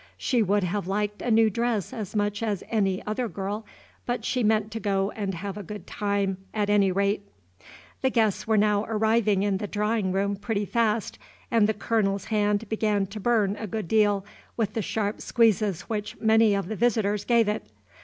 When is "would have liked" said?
0.41-1.21